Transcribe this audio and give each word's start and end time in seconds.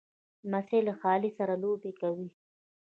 لمسی 0.51 0.79
له 0.87 0.93
خالې 0.99 1.29
سره 1.37 1.53
لوبې 1.63 1.91
کوي. 2.01 2.29